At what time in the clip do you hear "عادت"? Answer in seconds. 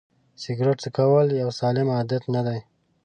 1.95-2.23